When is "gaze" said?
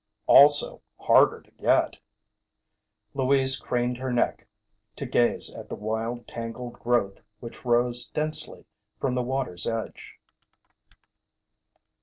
5.05-5.53